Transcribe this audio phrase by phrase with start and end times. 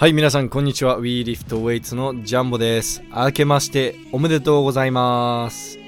[0.00, 0.98] はい、皆さん、こんにちは。
[0.98, 3.02] WeLiftWeights のジャンボです。
[3.14, 5.78] 明けましておめでとうございます。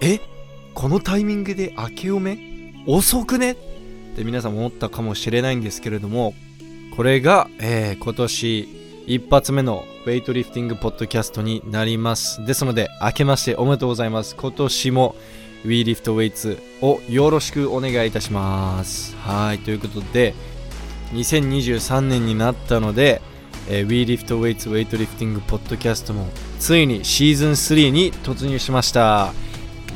[0.00, 0.20] え
[0.72, 2.38] このタイミングで明けおめ？
[2.86, 3.52] 遅くね？
[3.52, 3.56] っ
[4.16, 6.32] て皆さん思ったかもしれないんですけれども、
[6.96, 8.68] これが、えー今年
[9.06, 12.42] 一発目のウェイトリフティングポッドキャストになります。
[12.46, 14.34] ですので、明けましておめでとうございます。
[14.34, 15.14] 今年も
[15.66, 19.14] WeLiftWeights をよろしくお願いいたします。
[19.16, 20.32] はい、ということで、
[21.14, 23.22] 2023年になったので、
[23.68, 26.26] えー、WeLiftWeights ウェイトリフティングポッドキャストも
[26.58, 29.32] ついにシーズン3に突入しました。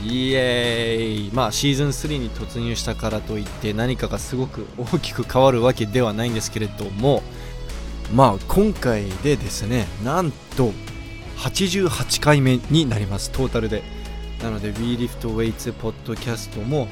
[0.04, 1.30] イエーイ。
[1.32, 7.22] まあシーズン3に突入したからといって何かがすごく大きく変わるわけではないんですけれども
[8.14, 10.72] まあ今回でですねなんと
[11.38, 13.30] 88回目になります。
[13.30, 13.82] トータルで。
[14.42, 16.86] なので WeLiftWeights ポッドキャストも、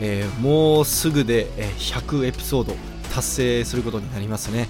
[0.00, 2.76] えーもうすぐで、100エピソード
[3.14, 4.68] 達成することになりますね。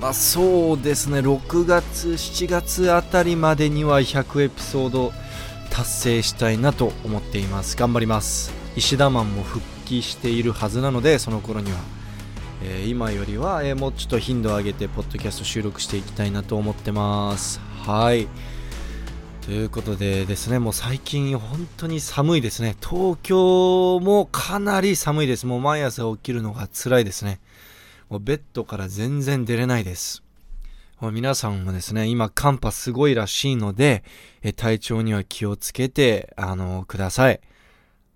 [0.00, 1.20] まあそうですね。
[1.20, 5.12] 6月7月あたりまでには100エピソード
[5.70, 7.76] 達成したいなと思っています。
[7.76, 8.52] 頑張ります。
[8.74, 11.78] 石田マンも復帰しているはずなのでその頃には、
[12.64, 17.60] え今よりは、えもうちょっと頻度を上げてポッドキャスト収録していきたいなと思ってます。
[17.86, 18.26] はい。
[19.42, 22.76] ということでですね、もう最近本当に寒いですね。
[22.80, 25.46] 東京もかなり寒いです。
[25.46, 27.40] もう毎朝起きるのが辛いですね。
[28.12, 30.22] もうベッドから全然出れないです。
[31.00, 34.04] もう皆さんもですね、今寒波すごいらしいので、
[34.42, 37.40] え体調には気をつけて、あの、ください。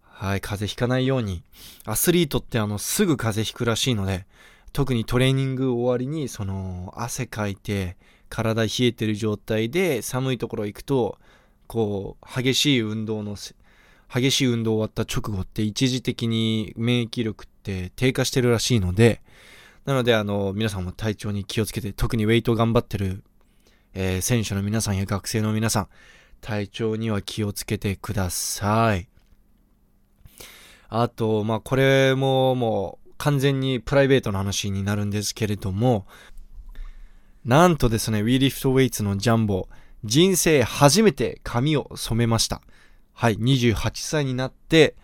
[0.03, 1.43] はい、風邪ひかないように。
[1.87, 4.27] アスリートってあの、すぐ風邪ひくらしいので、
[4.75, 7.97] 特にトレーニング終わりに、その、汗かいて、
[8.29, 11.17] 体冷えてる状態で寒いところ行くと
[11.67, 13.37] こう激しい運動の
[14.13, 19.21] 激しい運動終わった直後って一時的に免疫力って低下してるらしいので
[19.87, 23.25] なのであの皆さんも体調に気をつけて特にウェイト頑張ってる、
[23.95, 25.89] えー選手の皆さんや学生の皆さん
[26.41, 29.09] 体調には気をつけてください
[30.89, 36.07] あとまあこれももう完全にプライベートの話になるんですけれども
[37.47, 39.69] なんとですね、WeLiftWeights のジャンボ、
[40.03, 42.61] 人生初めて髪を染めました。
[43.13, 44.97] はい、28歳になって、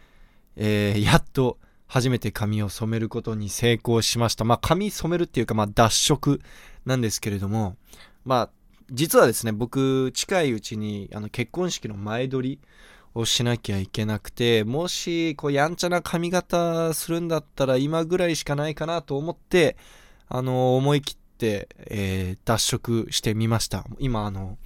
[0.57, 1.59] えーやっと
[1.93, 4.45] 初めて髪を染めることに成功しました。
[4.45, 6.41] まあ、髪染めるっていうか、まあ、脱色
[6.87, 7.77] なんですけれども、
[8.25, 8.51] まあ、
[8.91, 12.61] 実はですね、僕、近いうちに、あの、結婚式の前撮り
[13.15, 19.77] をしなきゃいけなくて、もし、こう、やんちゃな髪型するんだったら、今ぐらいしかないかなと思って、
[20.31, 23.85] あの、思い切って、えー脱色してみました。
[23.99, 24.57] 今、あの、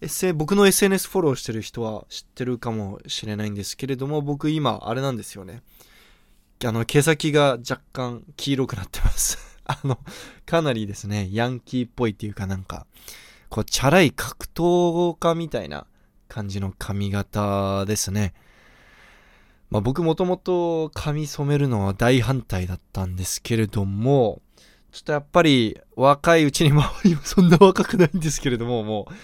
[0.00, 5.60] S 僕の SNS フォローしてる人は知ってるかもしれないんですけれども、僕今、あれなんですよね。
[6.64, 9.38] あの、毛先が若干黄色くなってます。
[9.64, 9.98] あの、
[10.46, 12.86] かなりですね、ヤンキーっぽいっていうかなんか、
[13.48, 15.86] こう、チャラい格闘家みたいな
[16.28, 18.34] 感じの髪型ですね。
[19.70, 24.40] まあ僕もともと髪染めるのは大反対だったんですけれども、
[24.92, 29.14] ちょっとやっぱり若いうちに、まあ今そんな若くないんですけれども、もう、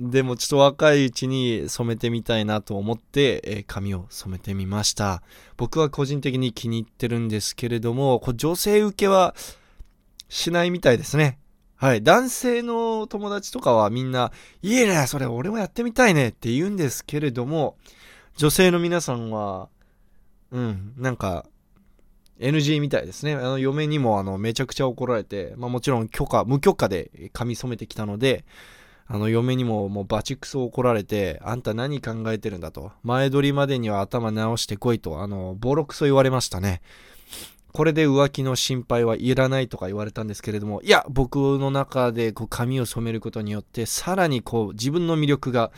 [0.00, 5.22] でもちょっと若いうちに染めてみたいなと思って、えー髪を染めてみました。
[5.56, 9.34] 僕は個人的に気に入ってるんですけれども、こ女性受けは
[10.28, 11.38] しないみたいですね。
[11.76, 12.02] はい。
[12.02, 14.32] 男性の友達とかはみんな、
[14.62, 17.76] いいね、それ俺もやってみたいねって言うんですけれども、
[18.36, 19.68] 女性の皆さんは、
[20.50, 21.44] うん、なんか、
[22.38, 23.34] NG みたいですね。
[23.34, 28.44] あの、嫁にもあの、めちゃくちゃ怒られて、まあもちろん許可、無許可で髪染めてきたので、
[29.08, 32.92] あの、嫁にももうバチクソ怒られて、あんた何考えてるんだと。
[33.04, 36.82] 前撮りまでには頭直してこいと、あの、ボロクソ言われましたね。
[37.72, 45.70] これで浮気の心配はいらないとか言われたんですけれども、いや、僕の中でこう髪を染めることによって、さらにこう自分の魅力が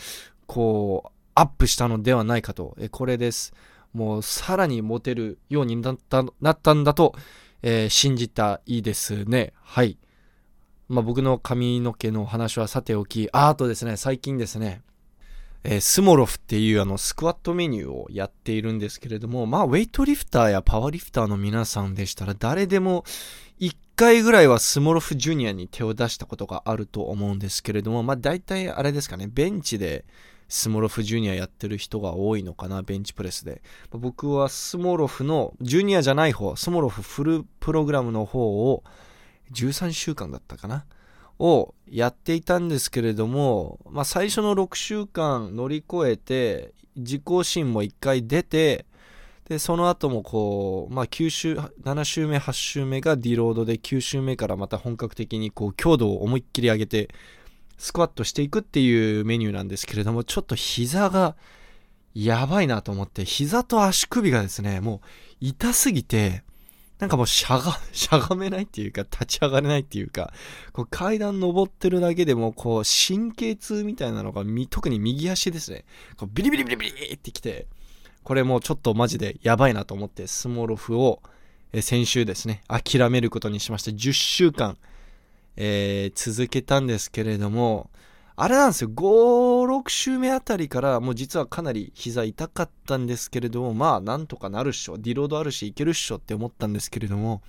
[0.47, 2.77] こうアップしたのではないかと。
[2.78, 3.53] えこれです。
[3.93, 7.15] もうさらにモテるようになったなったんだと、
[7.62, 9.53] えー信じたいいですね。
[9.61, 9.99] はい。
[10.88, 14.82] まあ僕の髪の毛の話はさておき、あとですね、最近ですね、
[15.64, 23.05] えースモロフっていうあのスクワットメニューをやっているんですけれども、まあウェイトリフターやパワーリフターの皆さんでしたら誰でも
[23.58, 30.06] 一回ぐらいはスモロフジュニアに手を出したことがあると思うんですけれども、まあ大体あれですかね、ベンチで
[30.49, 33.61] スモロフジュニアやってる人が多いのかな、ベンチプレスで。
[33.91, 38.82] 僕はスモロフの、ジュニアじゃない方、スモロフフルプログラムの方を
[39.53, 40.85] 13週間だったかな？
[41.39, 48.87] をやっていたんですけれども、まあ、最初の6週間乗り越えて自己心も1回出て
[49.49, 57.09] で、その後もこう、まあ9周、7周目、8周目がディロードで、9周目からまた本格的にこう強度を思いっきり上げて、
[57.79, 61.35] スクワットしていくっていうメニューなんですけれども、ちょっと膝が
[62.12, 65.01] やばいなと思って、膝と足首がですね、もう
[65.41, 66.43] 痛すぎて、
[66.99, 70.33] なんかもうしゃが、 しゃがめないっていうか、立ち上がれないっていうか、
[70.73, 75.85] こう階段登ってるだけでも、こう神経痛みたいなのが、特に右足ですね、
[76.17, 77.67] こうビリビリビリビリってきて、
[78.25, 81.23] これもうちょっとマジでやばいなと思って、スモロフを、
[81.73, 84.77] え先週ですね、諦めることにしまして、10週間、
[85.56, 87.91] えー、続けたんですけれども、
[88.40, 97.43] あれなんですよ、5、6週目あたりからもう実はかなり膝痛かったんですけれども、まあなんとかなるっしょ、ディロードあるしいけるっしょって思ったんですけれども、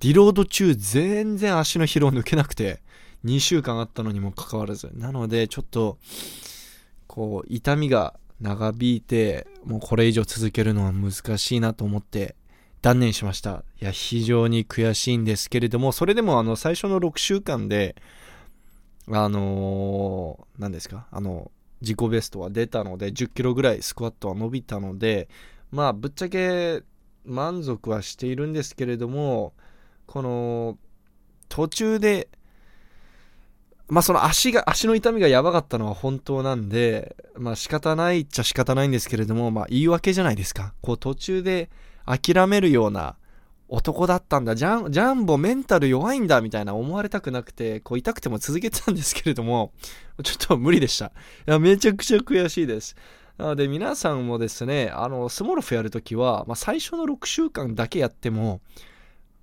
[0.00, 2.82] ディロード中全然足の疲労抜けなくて、
[3.26, 4.90] 2週間あったのにもかかわらず。
[4.92, 5.98] なのでちょっと、
[7.06, 12.34] こう、痛みが長引いて、もうこれ以上続けるのは難しいなと思って
[12.82, 13.62] 断念しました。
[13.80, 17.94] いや、非常に悔しいんですけれども、それでもあの最初の6週間で、
[19.10, 21.06] あのー、何ですか？
[21.10, 21.50] あの、
[21.80, 25.28] 自己ベストは出たので、10キロぐらいスクワットは伸びたので、
[25.70, 26.82] まあ、ぶっちゃけ
[27.24, 29.52] 満足はしているんですけれども、
[30.06, 30.78] この、
[31.48, 32.28] 途中で、
[33.88, 40.74] まあその足が、足の痛みがやばかったのは本当なんで、まあ仕方ないっちゃ仕方ないんですけれども、まあ言い訳じゃないですか。
[40.82, 41.70] こう途中で
[42.04, 43.16] 諦めるような
[43.68, 49.72] 男だったんだ、ジャン、ジャンボメンタル弱いんだ、みたいな思われたくなくて、こう痛くても続けてたんですけれども、
[50.24, 51.06] ちょっと無理でした。
[51.06, 51.10] い
[51.46, 52.96] や、めちゃくちゃ悔しいです。
[53.36, 58.60] なので皆さんもですね、あの、スモロフやるときは、まあ、最初の6週間だけやっても、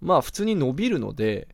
[0.02, 1.48] まあ普通に伸びるので、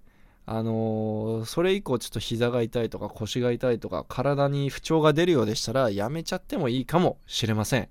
[0.46, 7.90] あのー、それ以降ちょっと膝が痛いとか腰が痛いとか体に不調が出るようでしたらやめちゃってもいいかもしれません。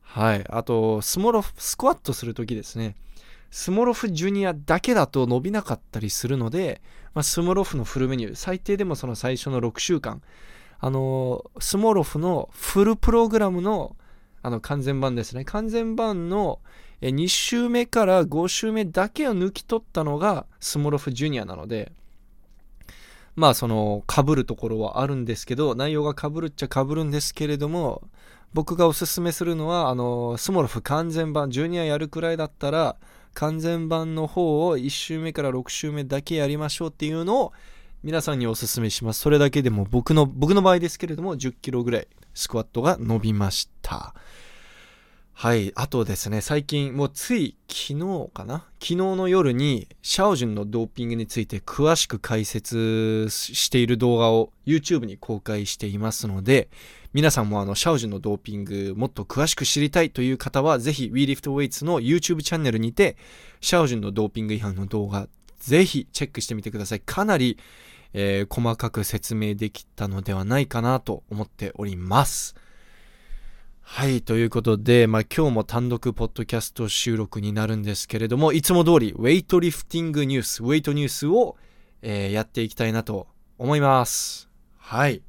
[0.00, 0.44] はい。
[0.48, 2.96] あと、スモロフ、スクワットするときですね。
[3.50, 6.80] スモロフジュニアだけだと伸びなかったりするので、
[7.14, 10.22] まあ、スモロフのフルメニュー、最低でもその最初の6週間、
[10.78, 13.96] あのー、スモロフのフルプログラムの
[14.42, 15.44] あの完全版ですね。
[15.44, 16.60] 完全版の
[17.02, 21.92] 2週目から5週目だけを抜き取ったのがスモロフジュニアなので、
[23.36, 28.02] まあその被るところはあるんですけど、内容が被るっちゃ被るんですけれども、
[28.52, 32.96] 僕がおすすめするのは、あの、スモロフ完全版、ジュニアやるくらいだったら、
[33.34, 37.52] 完全版の方を1周目から6周目だけやりましょうっていうのを
[38.02, 39.20] 皆さんにお勧めします。
[39.20, 44.14] それだけでも僕の、僕の場合ですけれども10キロぐらいスクワットが伸びました。
[45.32, 45.72] はい。
[45.74, 48.66] あとですね、最近、もうつい昨日かな？
[48.78, 56.68] 昨日の夜に、シャオジュンのドーピングについて詳しく解説している動画を YouTube に公開していますので、
[57.12, 63.16] 皆さんもあの、シャオジュンのドーピングもっと詳しく知りたいという方は、ぜひ WeLiftWeights の YouTube チャンネルにて、
[63.60, 65.28] シャオジュンのドーピング違反の動画、
[65.58, 67.00] ぜひチェックしてみてください。
[67.00, 67.58] かなり、
[68.12, 72.54] えー、細かく説明できたのではないかなと思っております。
[73.82, 81.56] はい、ということで、まあ、今日も単独ポッドキャスト収録になるんですけれども、いつも通り、ウェイトリフティングニュース、ウェイトニュースを、
[82.02, 83.26] えー、やっていきたいなと
[83.58, 84.48] 思います。
[84.78, 85.22] はい。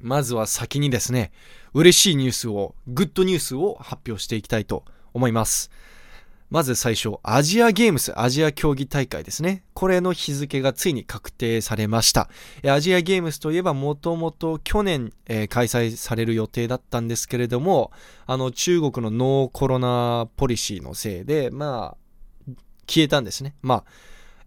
[0.00, 1.32] まずは先にですね、
[1.74, 5.70] 嬉しいニュースを、グッドニュースを発表していきたいと思います。
[6.48, 9.64] まず最初、アジアゲームス、アジア競技大会ですね。
[9.74, 12.28] これの日付がついに確定されました。
[12.64, 17.90] アジアゲームスといえばもともと去年、えー、開催される予定だったんですけれども、
[18.26, 21.96] あの中国のノーコロナポリシーのせいで、ま
[22.48, 22.52] あ、
[22.86, 23.56] 消えたんですね。
[23.62, 23.84] まあ、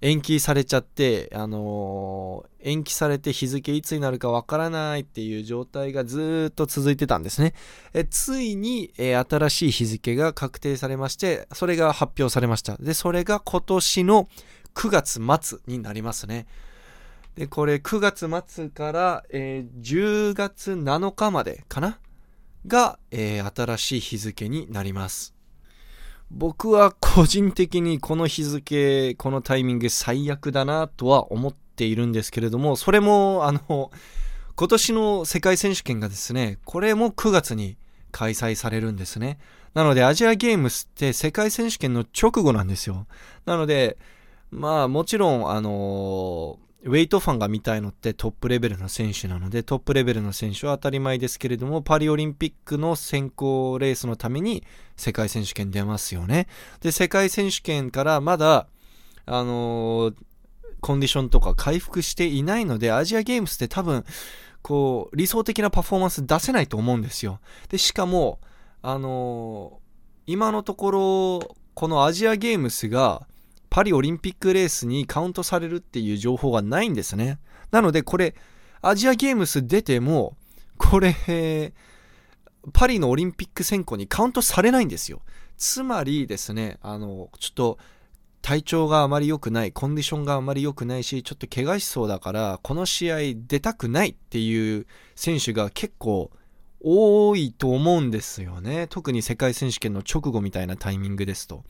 [0.01, 7.53] 延期されちゃって、あのー、延期されて日付いつになるかわからないっていう状態がずっと続いてたんですね。
[7.93, 12.77] えついに、えー、新しい日付が確定されまして、それが発表されました。
[12.77, 14.27] で、それが今年の
[14.75, 16.47] 9月末になりますね。
[17.35, 21.99] で、これ9月末から、えー、10月7日までかな？
[22.67, 25.38] が、え、新しい日付になります。
[26.31, 33.91] 僕は個人的にこの日付、このタイミング最悪だなとは思っているんですけれども、それも、あの、
[34.55, 37.77] 今年の世界選手権がですね、これも9月に
[38.11, 39.39] 開催されるんですね。
[39.73, 43.07] なのでアジアゲームスって世界選手権の直後なんですよ。
[43.45, 43.97] なので、
[44.51, 54.63] まあもちろん、あのウェイトファンが見たいのってトップレベルの選手なので、トップレベルの選手は当たり前ですけれども、パリオリンピックの選考レースのために
[54.95, 56.47] 世界選手権出ますよね。
[56.81, 58.67] で、世界選手権からまだ、
[59.25, 60.15] あのー、
[60.81, 64.05] コンディションとか回復していないので、アジアゲームスって多分、
[64.61, 67.39] こう、理想的なパフォーマンス出せないと思うんですよ。
[67.67, 68.39] で、しかも、
[68.81, 69.89] あのー
[70.29, 73.25] 今のところ、このアジアゲームスが
[73.69, 77.39] パリオリンピックレースにカウントされるっていう情報がないんですね。
[77.71, 78.35] なのでこれ、
[78.81, 80.35] アジアゲームス出ても、
[80.77, 81.73] これ、
[82.73, 85.21] パリのオリンピック選考にカウントされないんですよ。
[85.57, 87.77] つまりですね、あの、ちょっと、
[88.41, 96.31] 体調があまり良くない、コンディションがあまり良くないし、ちょっと怪我しそうだから、この試合出たくないっていう選手が結構
[96.81, 98.87] 多いと思うんですよね。
[98.89, 101.65] 特に世界選手権の直後みたいなタイミングですと。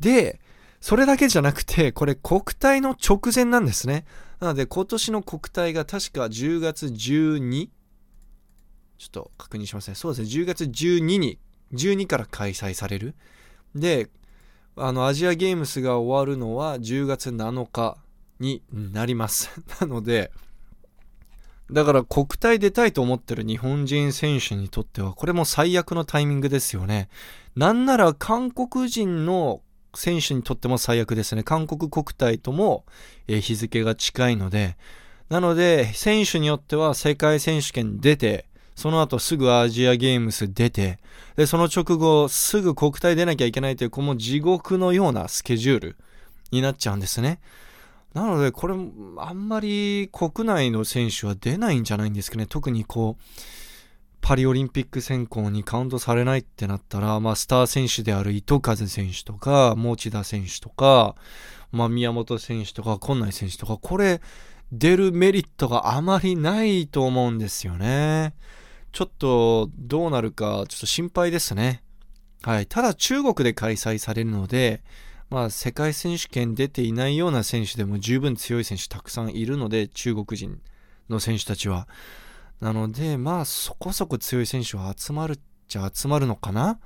[0.00, 0.40] で、
[0.84, 4.04] それだけじゃなくて、これ国体の直前なんですね。
[4.38, 7.70] なので今年の国体が確か10月 12?
[8.98, 9.94] ちょっと確認しますね。
[9.94, 10.42] そうですね。
[10.42, 11.38] 10月12に、
[11.72, 13.14] 12から開催される。
[13.74, 14.10] で、
[14.76, 17.96] あの、アジアゲームスが終わるのは10月7日
[18.38, 19.58] になります。
[19.80, 20.32] なので、
[21.70, 27.08] だから国体出たいと思ってる日本人選手にとっては、これも最悪のタイミングですよね。
[27.56, 29.62] なんなら韓国人の
[29.96, 31.42] 選手にとっても最悪ですね。
[31.42, 32.84] 韓国国体とも、
[33.28, 34.76] え、日付が近いので、
[35.28, 40.98] なので、選手によっては世界選手権出て、その後すぐアジアゲームス出て、
[41.36, 45.96] で、その直後すぐ国体出なきゃいけないという、この地獄のようなスケジュール
[46.50, 47.40] になっちゃうんですね。
[48.14, 48.74] なので、これ、
[49.18, 52.46] あんまり国内の選手は出ないんじゃないんですかね。
[52.46, 53.22] 特にこう、
[54.24, 61.14] パリオリンピック選考にカウントされないってなったら、まあ、スター選手である糸数選手とか、持田選手とか、
[61.72, 64.22] まあ、宮本選手とか、今内選手とか、これ、
[64.72, 68.32] 出るメリットがあまりないと思うんですよね。
[68.92, 71.82] ちょっと、どうなるか、ちょっと心配ですね。
[72.40, 72.66] はい。
[72.66, 74.82] ただ、中国で開催されるので、
[75.28, 80.62] まあ、世界選手権出ていないような選手でも十分強い選手たくさんいるので、中国人
[81.10, 81.86] の選手たちは。
[82.60, 86.78] なので、まあ、そこそこ強い選手は集まるっちゃ集まるのかな？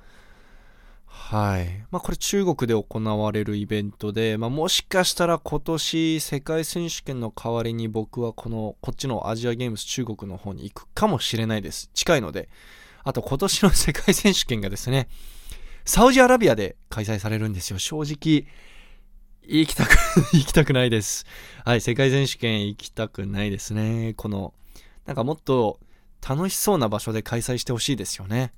[1.05, 1.85] はい。
[1.91, 11.89] まあ、これ中国で行われるイベントで、まあ、もしかしたら今年世界選手権の代わりに僕はこの、こっちのアジアゲームス中国の方に行くかもしれないです。
[11.93, 12.49] 近いので。
[13.03, 15.07] あと今年の世界選手権がですね、
[15.85, 17.79] サウジアラビアで開催されるんですよ。
[17.79, 18.45] 正直、
[19.47, 19.95] 行きたく
[20.33, 21.25] 行きたくないです。
[21.65, 24.13] はい、世界選手権行きたくないですね。
[24.15, 24.53] この
[25.05, 25.79] なんかもっと
[26.27, 28.53] 楽しそうな場所で開催してほしいですよね。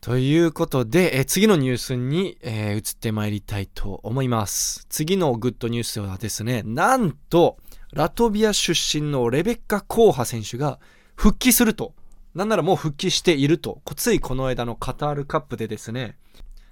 [0.00, 4.86] ということで、え次のニュースに、えー、移ってまいりたいと思います。
[4.88, 7.58] 次のグッドニュースはですね、なんと、
[7.92, 10.78] ラトビア出身のレベッカ・コーハ選手が
[11.16, 11.92] 復帰すると。
[12.34, 13.82] なんならもう復帰していると。
[13.94, 16.16] ついこの間のカタールカップでですね、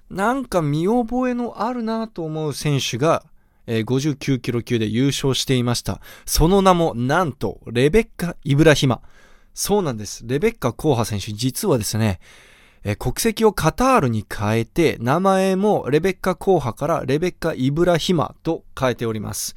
[0.08, 3.24] なんか見覚えのあるなと思う選手が
[3.68, 6.00] えー、59キロ級で優勝していました。
[6.24, 9.02] その名も、なんと、レベッカ・イブラヒマ。
[9.54, 10.24] そうなんです。
[10.26, 12.18] レベッカ・コーハ選手、実はですね、
[12.82, 19.54] えー、国籍をカタールに変えて、名前もレベッカ・コーハからレベッカ・イブラヒマと変えております。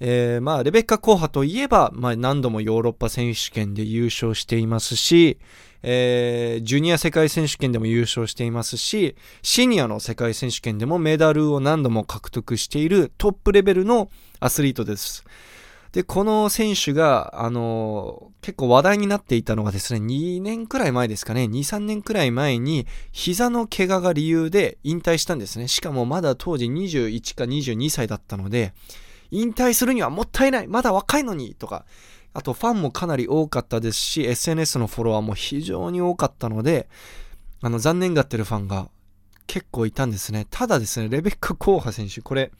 [0.00, 5.38] えー、まあ、レベッカ・コーハといえば、まあ、何度もヨーロッパ選手権で優勝していますし、
[5.82, 14.10] えー、ジュニア世界選手権でも優勝していますし、シニアの世界選手権でもメダルを何度も獲得しているトップレベルの
[14.40, 15.24] アスリートです。
[15.92, 25.68] で、この選手が、あのー、結構話題になっていたのがですね、2年くらい前ですかね、2、3年くらい前に、膝の怪我が理由で引退したんですね。
[25.68, 28.74] しかもまだ当時21か22歳だったので、
[29.36, 31.84] 引退するにはもったいないまだ若いのにとか、
[32.32, 36.88] あとファンもかなり多かったですし、SNS のフォロワーも非常に多かったので、
[37.62, 38.90] あの、残念がってるファンが
[39.46, 40.46] 結構いたんですね。
[40.50, 42.52] ただですね、レベッカ・コーハ選手、これ、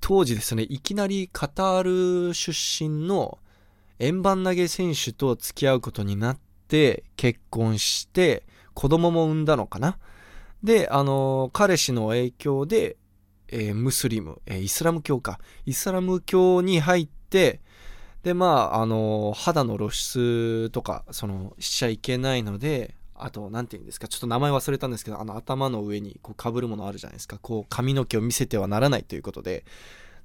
[0.00, 3.38] 当時ですね、いきなりカタール出身の
[3.98, 6.38] 円盤投げ選手と付き合うことになっ
[6.68, 9.98] て、結婚して、子供も産んだのかな。
[10.62, 12.96] で、あの、彼氏の影響で、
[13.52, 15.38] えー、ムスリム、えー、イスラム教か。
[15.66, 17.60] イスラム教に入って、
[18.22, 27.38] で、まあ、あの、肌の露出とか、その、しちゃいけないので、あと、なんて言うんですか、ちょっと名前忘れたんですけど、あの、頭の上に、こう、被るものあるじゃないですか。
[27.38, 29.64] こう、髪の毛を見せてはならないということで、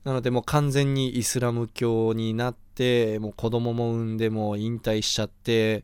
[0.04, 5.84] なので、もう完全にイスラム教になって、もう子供も産んで、もう引退しちゃって、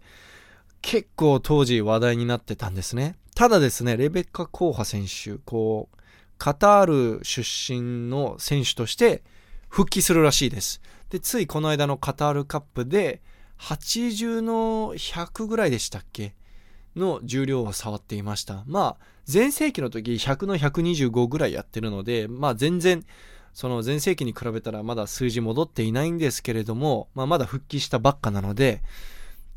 [0.81, 3.15] 結構当時話題になってたんですね。
[3.35, 5.97] ただですね、レベッカ・コーハ選手、こう、
[6.43, 9.23] カタール出身の選手として
[9.69, 10.81] 復帰するらしいです。
[11.09, 13.21] で、ついこの間のカタールカップで、
[13.59, 16.35] 80の100ぐらいでしたっけ？
[16.97, 18.65] の重量を触っていました。
[18.67, 23.05] まあ、前世紀の時100の125ぐらいやってるので、まあ全然、
[23.53, 28.81] その前世紀に比べたらまだ数字戻っていないんですけれども、まあまだ復帰したばっかなので、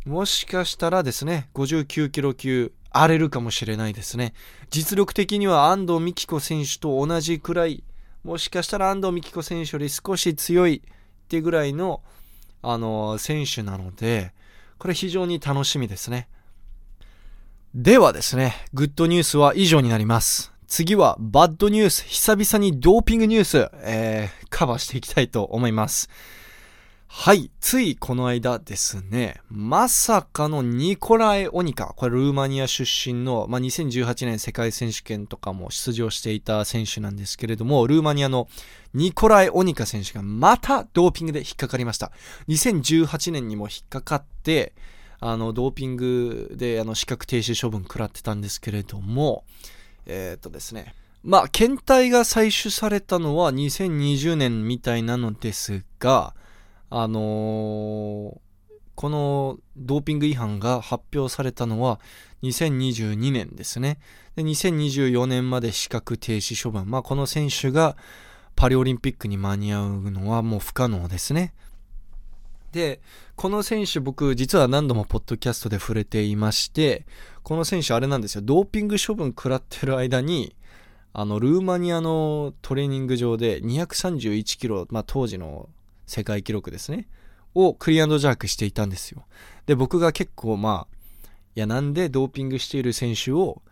[0.07, 4.35] もしかしたらですね、59キロ級荒れるかもしれないですね。
[4.71, 7.83] 実力的には安藤美希子選手と同じくらい、
[8.23, 12.03] もしかしたら安藤美希子選手より少し強いってぐらいの、
[12.63, 14.33] あの、選手なので、
[14.79, 16.29] これ非常に楽しみですね。
[17.75, 20.53] ではですね、グッドニュースは以上になります。
[20.69, 26.09] 次はバッドニュース、久々にドーピングニュース、えー、カバーしていきたいと思います。
[27.09, 27.51] はい。
[27.61, 38.49] ついこの間ですね、まさかのニコラエ・オニカ、これルーマニア出身の、まあ、2018年世界選手権とかも出場していた選手なんですけれども、ルーマニアの
[38.93, 42.13] ニコラエ・オニカ選手がまたドーピングで引っかかりました。
[42.49, 44.75] 2018年にも引っかかって、
[45.19, 49.45] あの、ドーピングであの資格停止処分食らってたんですけれども、
[50.07, 56.35] えー、っとですね、まあ、検体が採取されたのは2020年みたいなのですが、
[56.91, 58.39] あのー、
[58.95, 62.01] このドーピング違反が発表されたのは
[62.43, 63.99] 2022年ですね。
[64.37, 66.91] で、2024年まで資格停止処分。
[66.91, 67.97] まあ、この選手が
[68.55, 71.55] パリオリンピックに間に合うのはもう不可能ですね。
[72.73, 73.01] で、
[73.37, 77.07] この選手僕実は何度もポッドキャストで触れていまして、
[77.43, 78.43] この選手あれなんですよ。
[78.43, 80.57] ドーピング処分食らってる間に、
[81.13, 85.69] あの、ルーマニアのトレーニング場で231キロ、まあ当時の
[86.07, 87.09] 世界記録ですね。
[87.55, 89.25] をクリアンドジャークしていたんですよ。
[89.65, 90.97] で、僕が結構まあ、
[91.55, 93.63] いやなんでドーピングしている選手を、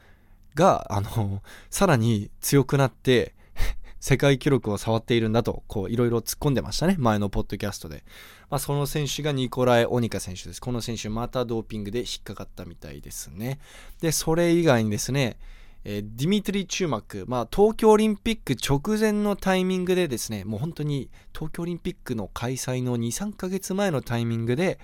[0.55, 3.35] が、あの、 さらに強くなって、
[4.01, 6.97] 世界記録を触っているんだと、こう、いろいろ突っ込んでましたね。
[6.99, 8.05] 前のポッドキャストで。
[8.51, 10.61] まあ、その選手がニコライ・オニカ選手です。
[10.61, 13.59] この選手、またドーピングで引っかかったみたいですね。
[14.01, 15.37] で、それ以外にですね、
[15.85, 24.79] えー、ディミトリ・チューマック、まあ、東京オリンピック直前のタイミングでですね、もう本当に東京オリンピックの開催の2、3ヶ月前のタイミングで、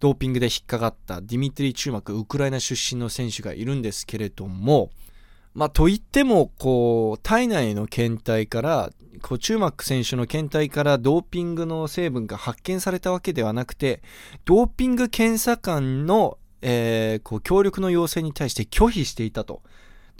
[0.00, 4.90] ドーピングで引っかかったディミトリ・チューマック、ウクライナ出身の選手がいるんですけれども、
[5.54, 8.90] まあ、といっても、こう、体内の検体から、
[9.20, 14.02] こう、チューマック選手の検体からドーピングの成分が発見されたわけではなくて、
[14.44, 19.62] ドーピング検査官の、えー、こう、協力の要請に対して拒否していたと。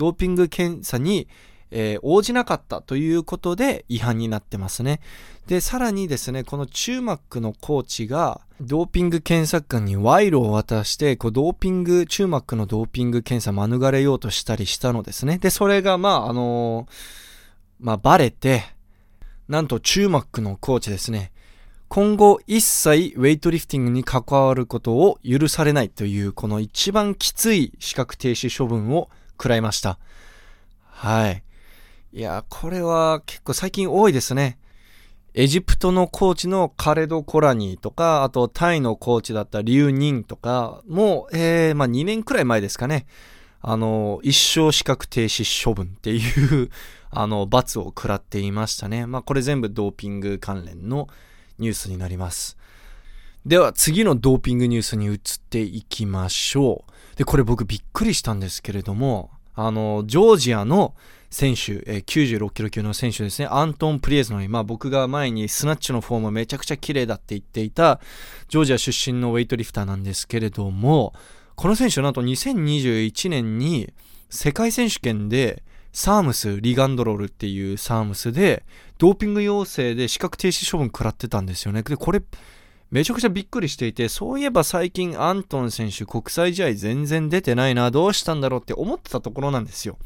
[0.01, 1.29] ドーピング検査に、
[1.71, 5.01] えー、応じなかったということで違反になってますね。
[5.47, 15.37] で、さらにですね、このチューマックのコーチが、ドーピング検査官に賄賂を渡して、こう、ドーピング、チューマックのドーピング検査免れようとしたりしたのですね。
[15.37, 16.93] で、それが、まあ、あのー、
[17.81, 18.65] まあ、バレて、
[19.49, 21.31] なんとチューマックのコーチですね、
[21.89, 29.98] 今後一切ウェイトリフティングに関わることを許されないという、この一番きつい資格停止処分を食らいました。
[30.85, 31.42] はい。
[32.12, 34.59] いや、これは結構最近多いですね。
[35.33, 43.07] エジプトのコーチのカレド・コラニーとか、あとタイのコーチだったリュウ・ニンとかも、えー、まあ2年くらい前ですかね。
[43.62, 46.70] あの、一生資格停止処分っていう
[47.11, 49.07] あの、罰を食らっていましたね。
[49.07, 51.09] まあこれ全部ドーピング関連の
[51.59, 52.59] ニュースになります。
[53.46, 56.92] では次のドーピングニュースに移っていきましょう。
[57.16, 60.94] で、これ僕びっくりしたんですけれども、あの、ジョージアの
[61.31, 68.01] 選手、えー、96キロ級の選手ですね、アントン・プリエズの、まあ僕が前にスナッチのフォームめちゃくちゃ綺麗だって言っていた、
[68.49, 71.14] ジョージア出身のウェイトリフターなんですけれども、
[71.55, 73.92] この選手なんと2021年に
[74.31, 78.64] 世界選手権でサームス、リガンドロールっていうサームスで、
[78.99, 81.83] ドーピング要請で資格停止処分食らってたんですよね。
[81.83, 82.23] で、これ、
[82.90, 89.96] めちゃくちゃびっくりしていて、そういえば最近アントン選手国際試合全然出てないな、どうしたんだろうって思ってたところなんですよ。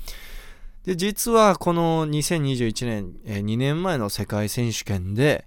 [0.84, 5.46] で、実はこの2021年、えー、2年前の世界選手権で、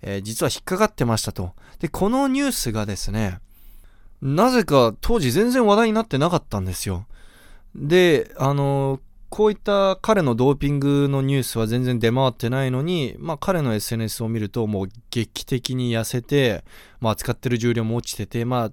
[0.00, 1.52] えー、実は引っかかってましたと。
[1.78, 3.40] で、このニュースがですね、
[4.22, 7.06] なぜか当時全然話題になってなかったんですよ。
[7.74, 16.64] で、あのこういった彼のドーピングのニュースは全然出回ってないのに、まあ彼の SNS を見るともう劇的に痩せて、
[17.00, 18.72] まあ使ってる重量も落ちてて、まあ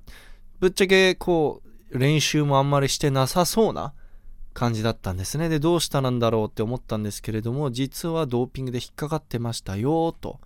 [0.60, 3.94] ぶっちゃけこう練習もあんまりしてなさそうな
[4.54, 5.50] 感じだったんですね。
[5.50, 10.40] で、どうしたなんだろうって思ったんですけれども、実はドーピングで引っかかってましたよと。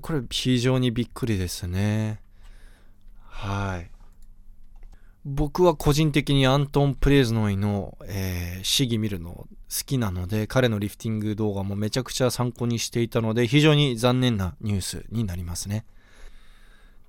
[0.00, 2.22] これ非常にびっくりですね。
[3.26, 3.90] はい。
[5.32, 9.46] 僕は個人的にアントン・プレーズノイの、えー、試技見るの好
[9.86, 15.84] きなので、彼のリフティング動画もめちゃくちゃ参考にしていたので、非常に残念なニュースになりますね。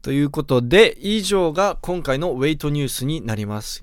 [0.03, 3.81] ということで、以上が今回のウェイトニュースになります。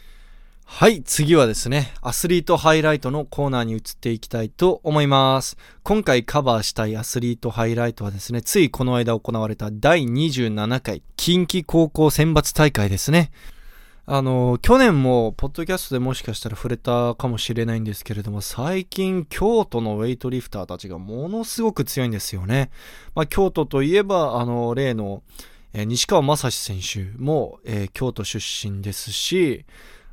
[0.65, 5.57] はい、次はですね、アスリートハイライトのコーナーに移っていきたいと思います。
[5.83, 13.33] 今回カバーしたいアスリートハイライトはですね、ついこの間行われた第27回近畿高校選抜大会ですね。
[14.11, 22.71] あの、去年も、ポッドキャストでもしかしたら触れたかもしれないんですけれども、最近、京都のウェイトリフターたちがものすごく強いんですよね。
[23.15, 25.23] まあ、京都といえば、あの、例の、
[25.75, 29.67] えー、西川正史選手も、えー、京都出身ですし、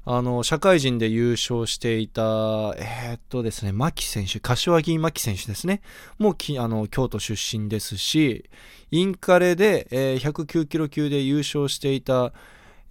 [0.04, 5.80] あの、社会人で優勝していた、えー、っとですね、牧選手、柏木牧選手ですね。
[6.20, 8.44] もうき、あの、京都出身ですし、
[8.92, 12.34] インカレで、えー、109キロ級で優勝していた、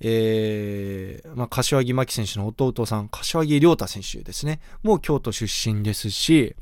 [0.00, 4.60] えー、まあ、柏木真希選手の弟さん、柏木亮太選手ですね。
[4.82, 6.56] もう京都出身ですし、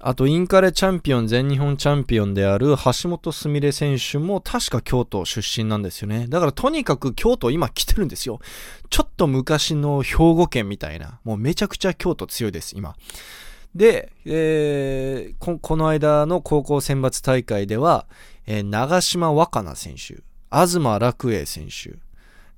[0.00, 6.26] あと、インカレチャンピオン、全日本チャンピオンである橋本すみれ選手も確か京都出身なんですよね。
[6.28, 8.38] だからとにかく京都今来てるんですよ。
[8.90, 12.94] ちょっと昔の兵庫県みたいな、もうめちゃくちゃ京都強いです、今。
[13.74, 18.06] で、えー、ここの間の高校選抜大会では、
[18.46, 21.96] えー、長島若菜選手、東楽栄選手、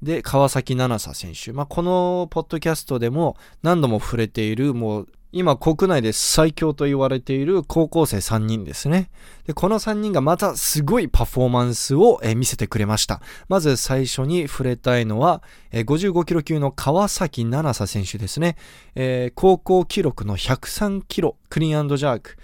[0.03, 1.53] で、川崎七沙選手。
[1.53, 9.11] まあ、このポッドキャストでも何度も触れている、もう、今国内で最強と言われている高校生3人ですね。
[9.47, 13.21] で、この3人がまたすごいパフォーマンスを、見せてくれました。
[13.49, 18.57] まず最初に触れたいのは、え55キロ級の川崎七沙選手ですね。
[18.95, 22.39] えー、高校記録の103キロクリーンジャーク。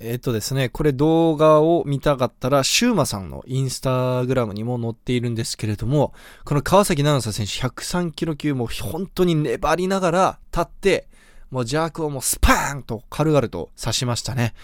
[0.00, 6.12] えっとですね、これ動画を見たかったら、シューマさんのインスタグラムにも載っているんですけれども、
[6.44, 11.08] この川崎奈々選手103キロ級も本当に粘りながら立って、
[11.50, 14.54] もうジャークをもうスパーンと軽々と刺しましたね。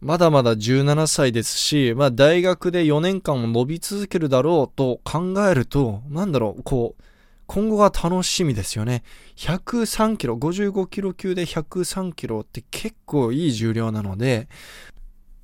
[0.00, 7.02] まだまだ17歳ですし、まあ大学で4年間も伸び続けるだろうと考えると、なんだろう、こう、
[7.48, 9.02] 今後が楽しみですよね。
[9.36, 14.48] 103キロ、55キロ級で103キロって結構いい重量なので、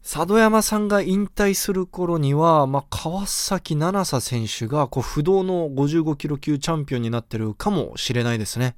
[0.02, 8.76] 佐渡山さんが引退する頃には、まあ、川崎七沙選手がこう不動の55キロ級チャンピオンになってるかもしれないですね。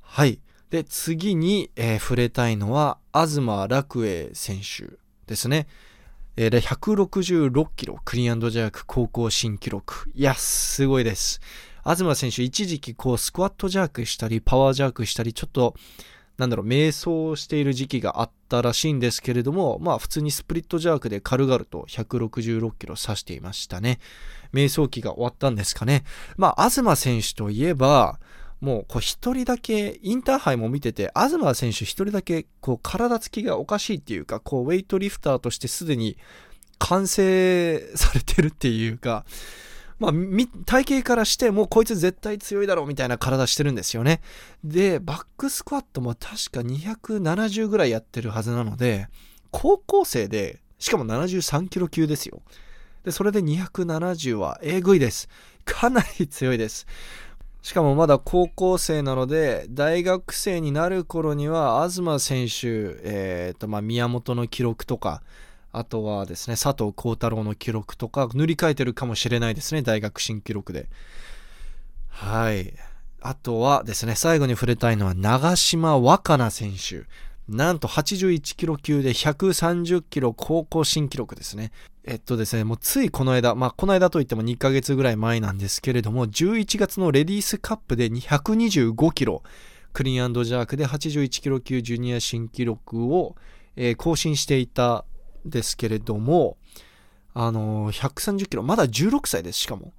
[0.00, 0.40] はい。
[0.70, 4.96] で、次に、えー、触れたいのは、東楽栄選手
[5.28, 5.68] ですね。
[6.36, 10.10] えー、166キロ、クリーンジャーク高校新記録。
[10.16, 11.40] いや、すごいです。
[11.84, 15.74] 東選手一時期こうスクワットジャークしたりパワージャークしたりちょっと
[16.38, 24.00] なんだろう瞑想している時期があったらしいんですけれどもまあ普通にスプリットジャークで軽々と166キロ指していましたね。
[24.52, 26.04] 瞑想期が終わったんですかね。
[26.36, 28.18] まあ東選手といえば
[28.60, 36.16] もうこう一人だけインターハイも見てて東選手一人だけこう体つきがおかしいっていうかこうウェイトリフターとしてすでに
[36.78, 39.24] 完成されてるっていうか
[40.04, 44.20] まあ、体型からしてもうこいつ絶対強いだろうみたいな体してるんですよね。
[44.62, 49.08] で、バックスクワットも確か270ぐらいやってるはずなので、
[49.50, 52.42] 高校生で、しかも73キロ級ですよ。
[53.04, 55.28] で、それで270はえぐいです。
[55.64, 56.86] かなり強いです。
[57.62, 65.22] しかもまだ高校生なので、大学生になる頃には、東選手、えっ、ー、と、まあ、宮本の記録とか、
[65.76, 70.88] あとはですね、佐藤幸太郎の記録とか塗り替えてるかもしれないですね、大学新記録で。
[72.08, 72.74] はい。
[73.20, 77.06] あとはですね、最後に触れたいのは長島若菜選手。
[77.48, 81.72] なんと81キロ級で130キロ高校新記録ですね。
[82.04, 89.42] えっとですね、もうついこの間、まあこの間といっても2ヶ月ぐらい前なんですけれども、11月のレディースカップで125キロ、
[89.92, 93.36] クリーンジャークで81キロ級ジュニア新記録を、
[93.76, 95.04] えー、更新していた
[95.44, 96.56] ですけれども、
[97.34, 99.92] あのー、130キロ、まだ16歳です、しかも。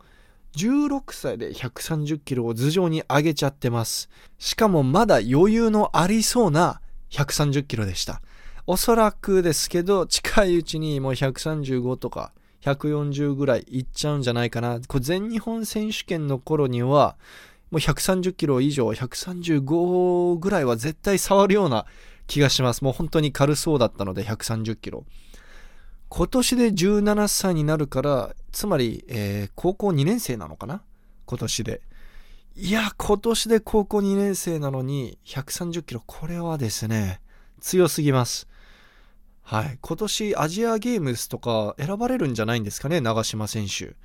[0.55, 4.09] 16歳で130キロを頭上に上げちゃってます。
[4.39, 6.79] しかもまだ余裕のありそうな
[7.11, 8.21] 130キロでした。
[8.65, 12.31] おそらくですけど、近いうちにもう135とか
[12.61, 14.79] 140ぐらいいっちゃうんじゃないかな。
[14.87, 17.15] こ全日本選手権の頃には、
[17.69, 21.85] もう130キロ以上、135ぐらいは絶対触るような
[22.27, 22.83] 気がします。
[22.83, 25.05] もう本当に軽そうだったので、130キロ。
[26.09, 30.81] 今年で17歳になるから、つまり、えー、高校2年生なのかな？
[31.25, 31.81] 今年で。
[32.55, 37.19] いや、今年で高校2年生なのに、130キロ、これはですね、
[37.59, 38.47] 強すぎます。
[39.41, 39.77] はい。
[39.81, 43.95] 今年アジアゲームスとか選ばれるんじゃないんですかね、長島選手。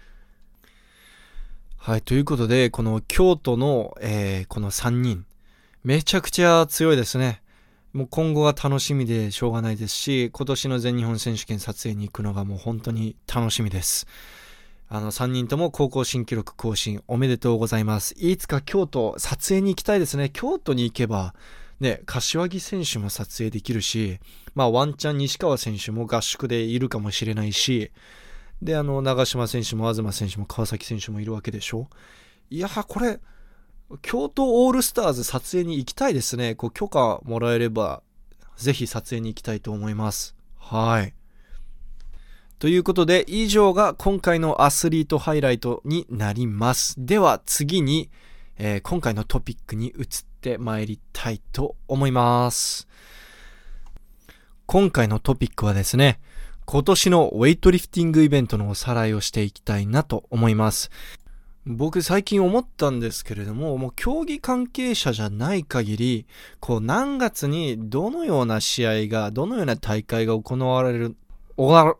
[1.77, 2.03] はい。
[2.03, 5.25] ということで、この京都の、えー、この3人、
[5.85, 7.43] めちゃくちゃ強いですね。
[7.93, 14.07] もう今後が楽しみでしょうがないですし、今年の全日本選手権撮影に行くのがもう本当に楽しみです。
[14.89, 18.15] あの、3人とも高校新記録更新おめでとうございます。
[18.17, 20.31] いつか京都撮影に行きたいですね。
[20.31, 21.35] 京都に行けば、
[21.81, 24.21] ね、柏木選手も撮影できるし、
[24.55, 27.91] まあワンチャン西川選手も合宿でいるかもしれないし、
[28.63, 31.89] で、あの、長島選手も東選手も川崎選手もいるわけでしょ
[32.51, 33.19] いやこれ、
[34.03, 36.55] 京都オールスターズ撮影に行きたいですね。
[36.55, 38.03] こう許可もらえれば、
[38.57, 40.37] ぜひ撮影に行きたいと思います。
[40.57, 41.15] はい。
[42.59, 46.95] ということで、以上が今回のアスリートハイライトになります。
[46.99, 48.11] では次に、
[48.59, 50.07] えー、今回のトピックに移っ
[50.41, 52.87] て参りたいと思います。
[54.67, 56.21] 今回のトピックはですね、
[56.67, 60.91] 今年のウェイトリフティングイベントのおさらいをしていきたいなと思います。
[61.67, 66.27] 僕最近思ったんですけれども、もう競技関係者じゃない限り、
[66.59, 71.17] こう何月にどのような試合が、どのような大会が行われる、
[71.59, 71.97] おが、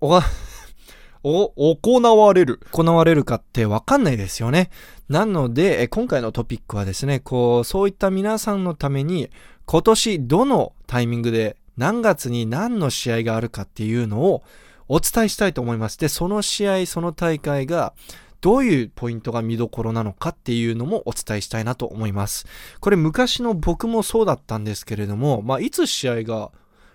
[0.00, 0.22] おが、
[1.22, 2.60] お、行われる。
[2.72, 4.70] 行われるかってわかんないですよね。
[5.08, 9.30] なので、今回のトピックはですね、こう、そういった皆さんのために、
[9.66, 14.42] 今年どのタイミングで何月に何の試合があるかっていうのを
[14.88, 15.98] お伝えしたいと思います。
[15.98, 17.94] で、その試合、その大会が
[18.44, 22.44] どういうポイントが見どころなのかっていうのもお伝えしたいなと思います。
[22.78, 26.52] これ昔の僕もそうだったんですけれども、まあ、いつ試合が、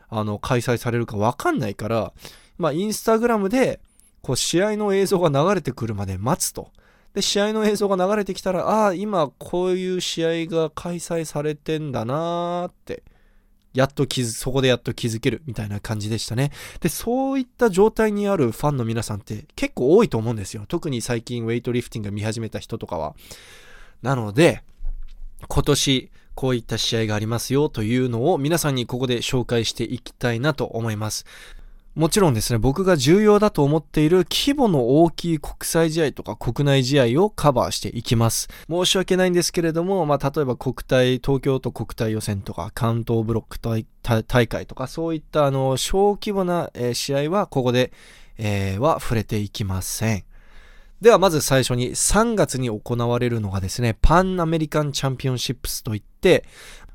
[0.10, 2.14] あの、開催されるかわかんないから、
[2.60, 3.80] まあ、インスタグラムで、
[4.22, 6.70] こう、試合の映像が流れてくるまで待つと。
[7.16, 13.02] で、試合の映像が流れてきたら、ああ、今こういう試合が開催されてんだなーって、
[13.74, 16.52] やっと気づ、そこでやっと気づけるみたいな感じでしたね。
[16.80, 20.66] で、そういった状態にあるファンの皆さんって結構多いと思うんですよ。
[20.68, 23.16] 特に最近ウェイトリフティング見始めた人とかは。
[24.02, 24.64] なので、
[25.48, 31.26] 今年こういった試合がありますよというのを皆さんにここで紹介していきたいなと思います。
[31.96, 38.48] もちろんですね、僕が重要だと思っている規模の大きい国際試合とか国内試合をカバーしていきます。
[38.70, 47.92] 申し訳ないんですけれども、まあ、例えば国体、東京都国体予選とか関東ブロック大会とか、そういったあの、小規模な、試合はここで、
[48.38, 50.24] えー、は触れていきません。
[51.02, 56.44] ではまず最初に3月に行われるのがですね、パンアメリカンチャンピオンシップスといって、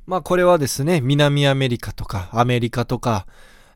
[0.06, 3.26] まあこれはですね、南アメリカとかアメリカとか、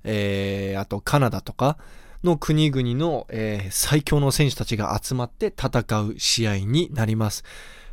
[0.05, 1.79] えー、あとカナダとか
[2.25, 7.45] の国々の、えー、最強の選手たちが集まって戦う試合になります。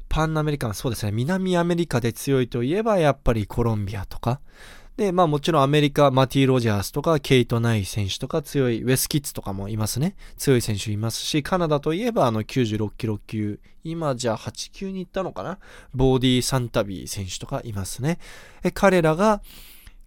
[0.09, 4.39] パンアメリカン、そうですね、南アメリカで強いといえばやっぱりコロンビアとか、
[4.97, 10.15] で、まあもちろんアメリカ、マティ・ロジャースとか、ケイト・ナイ選手とか強い、ウェス・キッズとかもいますね。
[10.37, 15.59] 強い選手いますし、カナダといえばあの96キロ級、今じゃあ8級に行ったのかな？
[15.93, 18.19] ボーディ・サンタビー選手とかいますね。
[18.63, 19.41] え彼らが、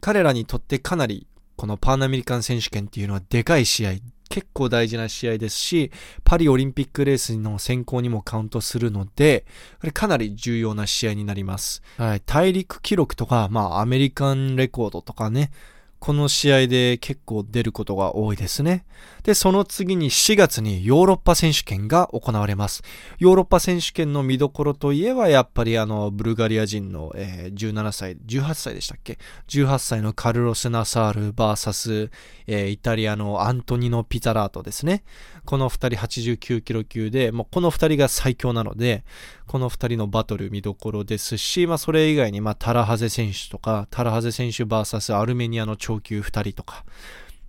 [0.00, 1.26] 彼らにとってかなり
[1.58, 3.94] このパンアメリカン選手権っていうのはでかい試合、
[4.28, 5.90] 結構大事な試合ですし、
[6.22, 9.44] パリオリンピックレースの選考にもカウントするので、
[9.80, 11.82] これかなり重要な試合になります。
[11.96, 15.50] はい、大陸記録とか、まあアメリカンレコードとかね、
[16.00, 18.84] この試合で結構出ることが多いですね。
[19.24, 22.82] で、その次に4月にヨーロッパ選手権が行われます。
[23.18, 32.10] ヨーロッパ選手権の見どころといえば、やっぱりあの、ブルガリア人の、えー、17歳、18歳でしたっけ ?18 歳のカルロス・ナサール VS、
[32.46, 35.02] えー、イタリアのアントニノ・ピザラートですね。
[35.44, 35.88] この2人
[36.36, 39.04] 89キロ級で、もうこの2人が最強なので、
[39.48, 46.84] この2人のバトル見どころですし、まあそれ以外に、まあタラハゼ選手とか、タラハゼ選手 VS アルメニアの超級2人とか、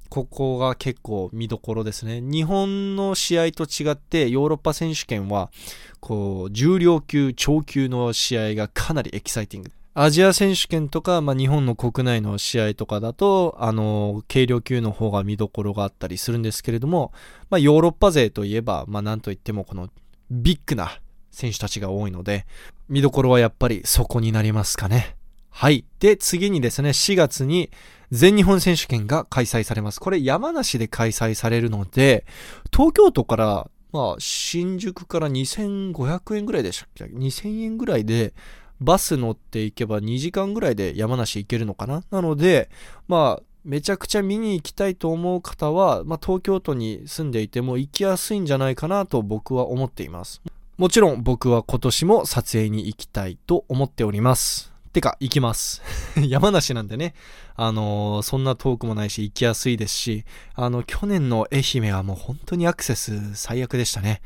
[0.07, 2.21] ここが結構見どころですね。
[2.21, 5.51] 日本の試合と違ってヨーロッパ選手権は、
[5.99, 9.71] こう、重量級、超級の試合がかなりエキサイティング。
[9.93, 17.11] アジア選手権とか、まあ、日本の国内の試合とかだと、あの、軽量級の方が見どころがあったりするんですけれども、
[17.49, 19.89] まあ、ヨーロッパ勢といえば、まあ、なんといってもこの
[20.31, 20.99] ビッグな
[21.31, 22.45] 選手たちが多いので、
[22.87, 25.15] 見どころはやっぱりそこになりますかね。
[25.49, 25.85] はい。
[25.99, 27.69] で、次にですね、4月に
[28.11, 29.99] 全日本選手権が開催されます。
[29.99, 32.25] これ山梨で開催されるので、
[32.71, 38.33] 東京都から、まあ、新宿から2500円ぐらいでしたっけ ?2000 円ぐらいで、
[38.79, 42.03] バス乗っていけば2時間ぐらいで山梨行けるのかな？
[42.11, 42.69] なので、
[43.07, 50.41] まあ、めちゃくちゃ見に行きたいと思う方は、まあ、東京都に住んでいても行きやすいんじゃないかなと僕は思っています。
[50.79, 54.71] もちろん僕は今年も撮影に行きたいと思っております。
[54.93, 55.81] てか、行きます。
[56.15, 57.15] 山梨なんでね、
[57.57, 60.23] あのー、そんな遠くもないし行きやすいですし、
[60.55, 64.21] あの、去年の愛媛はもう本当にアクセス最悪でしたね。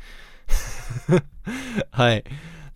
[1.90, 2.22] はい。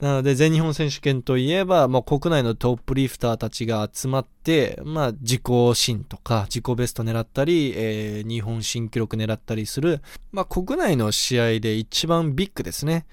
[0.01, 5.43] なので、全日本選手権といえば、まあ、国内のトップリフターたちが集まって、まあ、自己
[5.75, 13.07] 新とか、自己ベスト狙ったり、えー、日本新記録狙ったりする、まあ、国内の試合で一番ビッグですね。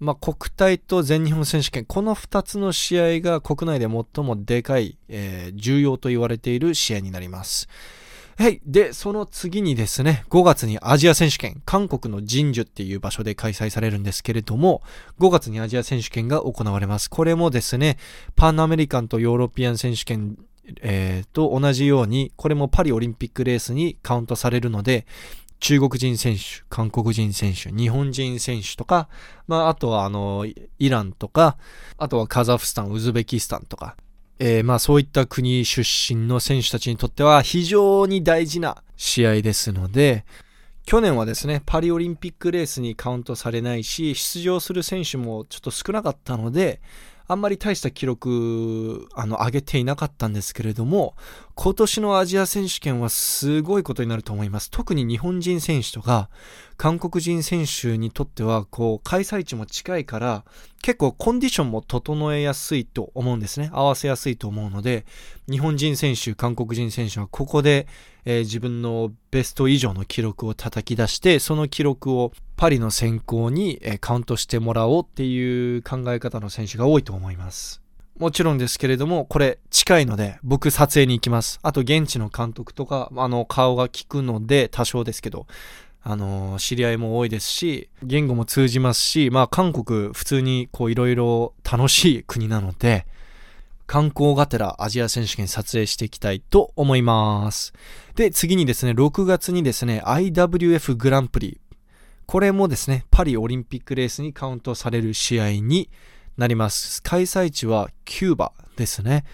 [0.00, 7.68] まあ、国体と全日本選手権、この2つの試合が国内で最もでかい、えー、重要と言われている試合になります。
[8.38, 8.62] はい。
[8.64, 14.82] で、その次にですね、5月にアジア選手権、韓国のジンジュっていう場所で開催されるんですけれども、
[15.18, 17.10] 5月にアジア選手権が行われます。
[17.10, 17.98] これもですね、
[18.36, 20.38] パンアメリカンとヨーロピアン選手権、
[20.80, 25.04] えー、と同じように、これもパリオリンピックレースにカウントされるので、
[25.60, 29.08] 中国人選手、韓国人選手、日本人選手とか、
[29.46, 30.46] まあ、あとはあの、
[30.78, 31.58] イランとか、
[31.98, 33.96] あとはカザフスタン、ウズベキスタンとか、
[34.38, 40.24] えー、まあそういった国出身の選手たちにとっては非常に大事な試合ですので、
[40.86, 46.80] 去年はですね、パリオリンピックレースにカウントされないし、出場する選手もちょっと少なかったので、
[47.30, 51.14] あんまり大した記録、あの、上げていなかったんですけれども、
[51.54, 54.68] 今年のアジア選手権はすごいことになると思います。
[54.68, 56.28] 特に日本人選手とか、
[56.76, 60.44] 韓国人選手にとっては、こう、開催地も近いから、
[60.82, 63.70] 結構コンディションも整えやすいと思うんですね。
[63.72, 65.06] 合わせやすいと思うので、
[65.48, 67.86] 日本人選手、韓国人選手はここで、
[68.30, 77.82] えー、自分のベスト以上の記録を叩き出して、その記録をパリの選考に、えー、カウントしてもらおうっていう考え方の選手が多いと思います。
[78.18, 81.58] もちろんですけれども、これ近いので、僕撮影に行きます。
[81.62, 85.46] あと現地の監督とか、あの、顔が効くので、多少ですけど、
[86.02, 93.06] あの知り合いも多いですし、言語も通じますし、まあ韓国普通にこういろいろ楽しい国なので、
[93.90, 97.72] 観光がてらアジア選手権撮影していきたいと思います。
[98.14, 101.60] で、次にですね、6月にですね、IWF グランプリ。
[102.24, 105.90] これもですね、パリオリンピックレースにカウントされる試合に
[106.36, 107.02] なります。
[107.02, 109.24] 開催地はキューバですね。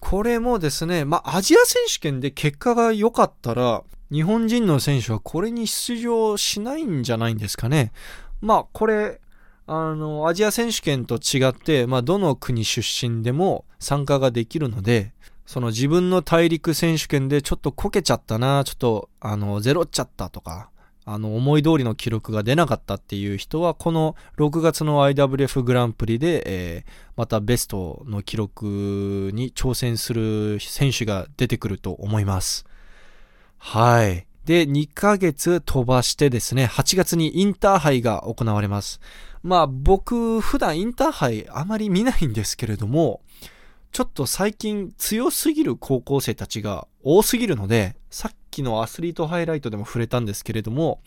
[0.00, 7.92] これもですね、まあ、アジア選手権で結果が良かったら、日本人の選手はこれに出場しないんじゃないんですかね。
[8.40, 9.20] まあ、これ、
[9.66, 15.12] あの、アジア選手権と違って、まあ、どの国出身でも参加ができるので、
[15.44, 20.70] その自分の大陸選手権でちょっとこけちゃったな、ちょっと、あの、ゼロっちゃったとか、
[21.04, 32.66] あの、思い通りの記録が出なかったっていう人は、この6月の IWF グランプリで、えー、またベストの記録に挑戦する選手が出てくると思います。
[33.58, 34.26] はい。
[34.46, 39.00] で、2ヶ月飛ばしてですね、8月にインターハイが行われます。
[39.46, 43.20] まあ僕、普段インターハイあまり見ないんですけれども、
[43.92, 51.00] ちょっと最近強すぎる高校生たちが多すぎるので、さっきのアスリートハイライトでも触れたんですけれども、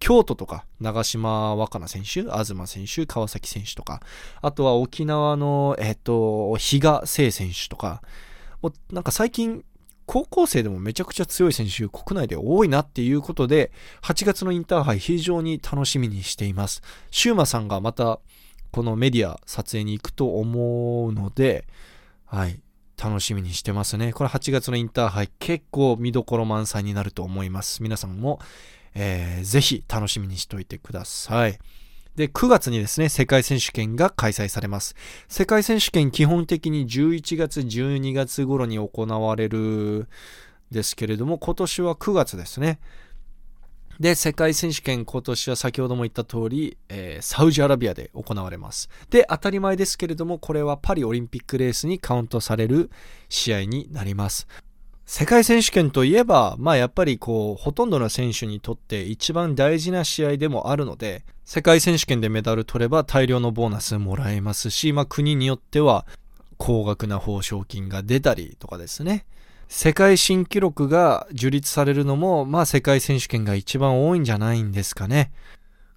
[0.00, 4.00] 京都とか、長島若菜選手、東選手、川崎選手とか、
[4.42, 8.02] あとは沖縄の、えっ、と、比嘉聖選手とか、
[8.62, 9.64] もうなんか最近
[10.06, 16.82] 高校生でもめちゃくちゃ強い選手国内で多いなっていうことで、8月のインターハイ非常に楽しみにしています。
[17.10, 18.20] シューマさんがまた
[18.70, 21.66] このメディア撮影に行くと思うので、
[22.24, 22.60] はい、
[23.02, 24.12] 楽しみにしてますね。
[24.12, 27.82] これ8月のインターハイ結構見どころ満載になると思います。
[27.82, 28.38] 皆さんも、
[28.94, 31.58] えー、ぜひ楽しみにしといてください。
[32.16, 34.96] で、9月にですね、世界選手権が開催されます。
[35.28, 40.08] 世界選手権基本的に11月、12月頃に行われる
[40.70, 42.78] ですけれども、今年は9月ですね。
[44.00, 48.90] で、世界選手権今年は先ほども言った通り、えー、サウジアラビアで行われます。
[49.10, 52.90] で、当たり前ですけれども、これはパリオリンピックレースにカウントされる
[53.28, 54.46] 試合になります。
[55.08, 66.06] 世界選手権といえば、まあやっぱりこう、ほとんどの選手にとって一番大事な試合でもあるので、世界選手権でメダル取れば大量のボーナスもらえますし、まあ国によっては
[66.56, 69.26] 高額な報奨金が出たりとかですね。
[69.68, 75.30] 世界新記録が樹立されるのも、まあ世界選手権が一番多いんじゃないんですかね。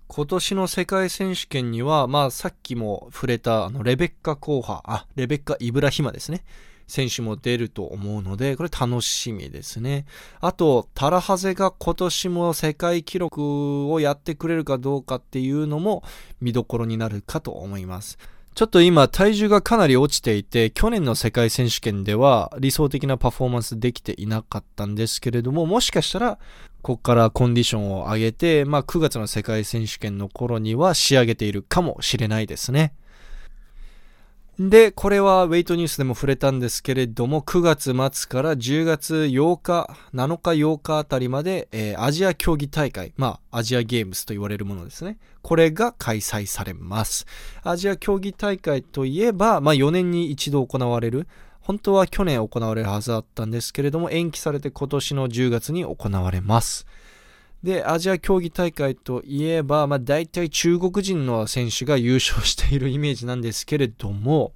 [0.06, 6.44] 今年の世界選手権には、まあさっきも触れたあのレベッカ・コーハ、あ、レベッカ・イブラヒマですね。
[6.90, 10.06] 選手も出ると思うので、これ楽しみですね。
[10.42, 16.04] あと、タラハゼが今年も世界記録をやってくれるかどうかっていうのも
[16.42, 18.18] 見どころになるかと思います。
[18.56, 26.40] ちょっと今体重がかなり落ちていて、去年の世界選手権では理想的なパフォーマンスできていなかったんですけれども、もしかしたら、
[26.82, 32.94] ここからコンディションを上げて、まあ9月の世界選手権の頃には仕上げているかもしれないですね。
[34.60, 45.18] で、これはウェイトニュースでも触れたんですけれども、9月末から10月8日、7日8日あたりまで、えー、アジア競技大会、まあ、アジアゲームスと言われるものですね。
[45.42, 47.26] これが開催されます。
[47.64, 51.30] アジア競技大会といえば、まあ、4年に一度行われる、
[51.62, 56.86] 本当は去年行われるはずだったんですけれども、延期されて今年の10月に行われます。
[57.64, 64.54] で、アジア競技大会といえば、まあ大体中国人の選手が優勝しているイメージなんですけれども、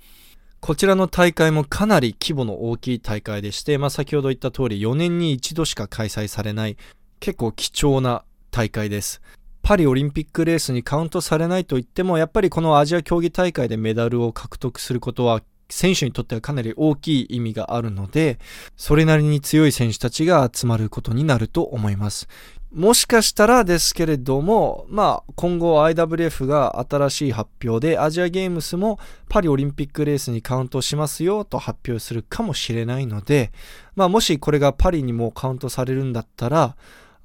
[0.61, 6.77] こちらの大会もかなり規模の大きい大会でして、まあ、先ほど言った通り4年に一度しか開催されない
[7.19, 9.21] 結構貴重な大会です。
[9.61, 18.39] パリオリンピックレースにカウントされないと言っても、やっぱりこのアジア競技大会でメダルを獲得することは選手にとってはかなり大きい意味があるので、
[18.77, 22.27] それなりに強い選手たちが集まることになると思います。
[22.73, 28.99] もしかしたらですけれども、まあ、今後 IWF が新しい発表でアジアゲームスも
[29.29, 33.51] パリオリンピックレースにカウントしますよと発表するかもしれないので、
[33.95, 36.75] まあ、もしこれがパリにもカウントされるんだったら、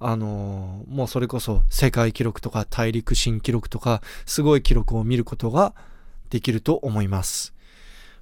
[0.00, 5.74] あのー、もうそれこそ世界記録とか大陸新記録とかすごい記録を見ることが
[6.28, 7.54] できると思います。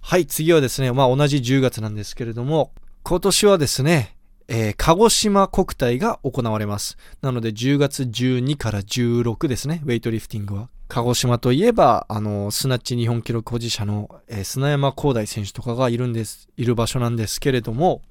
[0.00, 2.70] はい、次はですね、まあ同じ10月なんですけれども、
[3.02, 4.15] 今年はですね、
[4.48, 6.96] えー、鹿児島国体が行われます。
[7.20, 10.68] なので10月12から16ですね、ウェイトリフティングは。
[10.88, 18.02] 鹿児島といえば、あの、スナッチ日本記録保持者の、えー、砂山光大選手とかがいるんです、いる場所なんですけれども、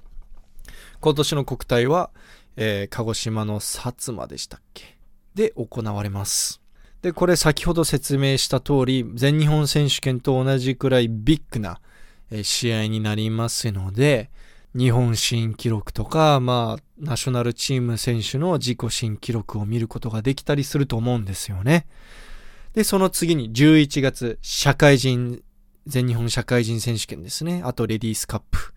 [1.00, 2.10] 今年の国体は、
[2.56, 4.96] えー、鹿児島の薩摩でしたっけ？
[5.34, 6.60] で行われます。
[7.00, 11.80] で、これ先ほど説明した通り、全日本選手権と同じくらいビッグな、
[12.30, 14.30] えー、試合になりますので、
[14.76, 21.86] 日本新記録とか、まあ、ナショナルチーム選手の自己新記録を見ることができたりすると思うんですよね。
[22.74, 25.42] で、その次に11月、社会人、
[25.86, 27.62] 全日本社会人選手権ですね。
[27.64, 28.74] あと、レディースカップ。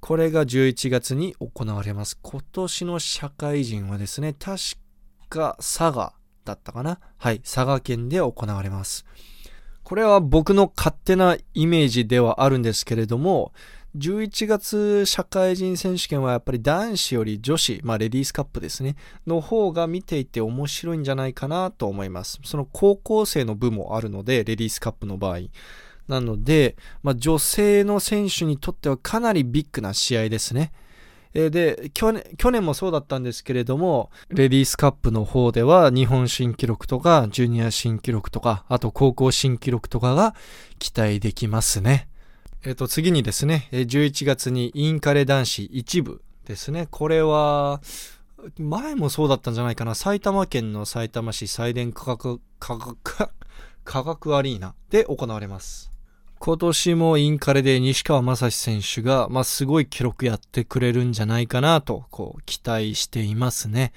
[0.00, 2.18] これが11月に行われます。
[2.20, 4.58] 今年の社会人はですね、確
[5.28, 6.14] か佐賀
[6.44, 9.06] だったかなはい、佐賀県で行われます。
[9.84, 13.52] これは僕の勝手なイメージではあるんですけれども、
[13.96, 22.38] 11月社会人選手権はやっぱり男子より女子、まあレディースカップですね、の方が見ていて面白いんじゃないかなと思います。
[22.44, 25.38] その高校生の部もあるので、レディースカップの場合。
[26.06, 30.72] なので、まあ、女性の選手にとってはかなりビッグな試合ですね。
[31.34, 40.34] で去年、去年もそうだったんですけれども、レディースカップの方では日本新記録とか、ジュニア新記録とか、あと高校新記録とかが
[40.78, 42.08] 期待できますね。
[42.68, 46.86] えっ、と、次にですね、11月にインカレ男子一部ですね。
[46.90, 47.80] これは、
[48.58, 49.94] 前もそうだったんじゃないかな。
[49.94, 53.30] 埼玉県の埼玉市祭電科学、科学、
[53.84, 55.90] 科学アリーナで行われます。
[56.40, 63.94] 今年もインカレで西川正史選手が、まあ、すごい記録やってくれるんじゃないかなと、こう、期待していますね。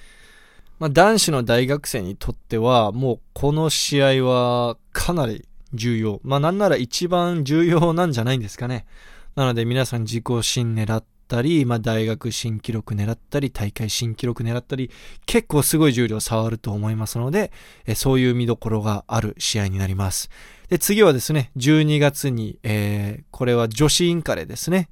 [0.78, 6.20] まあ、男子の大学生にとっては、もうこの試合はかなり重要。
[6.22, 8.86] まあなんなら一番重要なんじゃないんですかね。
[9.34, 14.90] なので皆さん自己新狙ったり、まあ大学新記録狙ったり、大会新記録狙ったり、
[15.26, 17.52] 結構すごい重量触ると思いますので、
[17.86, 20.30] えそういう見どころがある試合になります。
[20.68, 24.90] で、次はですね、12月に、えー、これは女子インカレですね。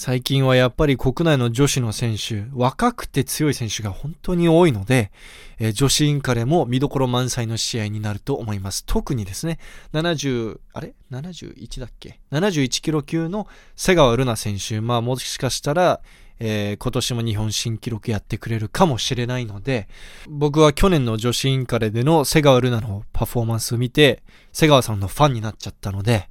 [0.00, 5.10] 最近はやっぱり国内の女子の選手、若くて強い選手が本当に多いので、
[5.58, 8.84] えー、女子インカレも見どころ満載の試合になると思います。
[8.86, 9.58] 特にですね、
[9.94, 16.00] 70、あれ ?71 だっけ ?71 キロ級の瀬川ルナ選手、まあもしかしたら、
[16.38, 19.88] えー、今年も日本新記録やってくれるかもしれないので、
[20.28, 24.22] 僕は去年の女子インカレでの瀬川ルナのパフォーマンスを見て、
[24.52, 26.28] 瀬川さんのファンになっちゃったので、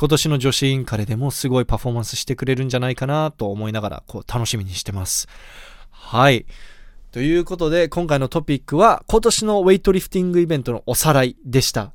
[0.00, 5.28] 今年の女子インカレでもすごいパフォーマンスしてくれるんじゃないかなと思いながら、こう、楽しみにしてます。
[5.90, 6.46] はい。
[7.12, 11.92] ということで、今回のトピックは、今年のウェイトリフティングイベントのおさらいでした。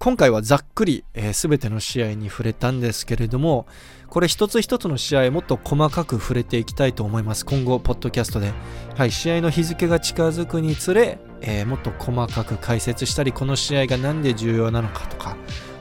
[0.00, 3.68] 今回はざっくり、えー、全ての試合に触れたんですけれども、
[4.08, 7.46] これ一つ一つの試合もっと細かく触れていきたいと思います。
[7.46, 8.52] 今後、ポッドキャストで。
[8.96, 15.36] はい、試合の日付が近づくにつれ、えー、もっと細かく解説したり、この試合が何で重要なのかとか、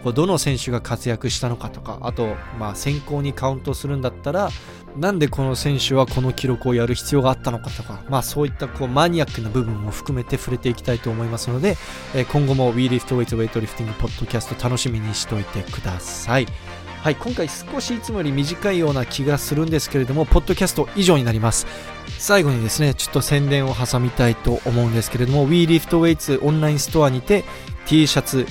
[0.06, 4.50] どの選手が活躍したのかとかあと、まあ、先行にカウントするんだったら
[4.98, 11.78] なんでこの選手はこの記録をやる必要があったのかとか、まあ、そういったこうマニアックな部分も含めて触れていきたいと思いますので、
[12.16, 16.48] え、今後も WeLiftWeights Weightlifting ポッドキャスト楽しみにしておいてください。
[17.02, 21.66] はい、今回少しいつもより短いような気がするんですけれども、ポッドキャスト以上になります。
[22.18, 27.46] 最後にですね、ちょっと宣伝を挟みたいと思うんですけれども、WeLiftWeights オンラインストアにて
[27.86, 28.46] T シャツ、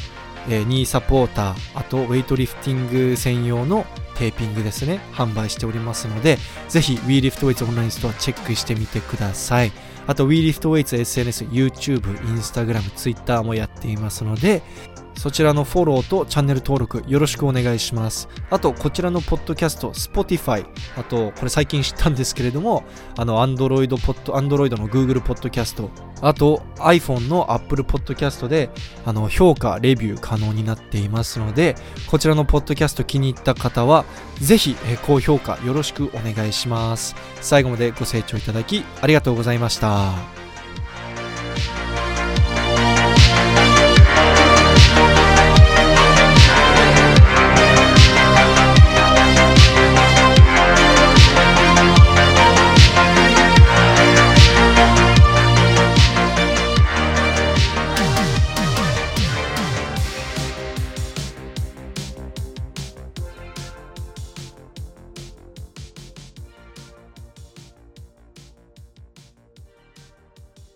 [0.49, 3.86] えー、ニーサポーター、あとウェイトリフティング専用の
[4.16, 6.38] テーピングですね、販売しておりますので、
[6.68, 9.72] ぜひ WeLiftWeights オンラインストアチェックしてみてください。
[10.07, 14.62] あと WeLiftWeights SNS、YouTube、Instagram、Twitter もやっていますので、
[15.18, 18.28] そちらのフォローとチャンネル登録よろしくお願いします。
[18.50, 20.64] あとこちらのポッドキャスト Spotify
[20.96, 22.84] あとこれ最近知ったんですけれども
[23.16, 25.90] あの Android ポッド Android の Google ポッドキャスト
[26.22, 28.70] あと iPhone の Apple ポッドキャストで
[29.04, 31.74] あの評価レビュー可能になっていますので
[32.08, 34.04] こちらのポッドキャスト気に入った方は
[34.40, 37.16] ぜひ高評価よろしくお願いします。
[37.40, 40.38] 最後までご清聴いただきありがとうございました。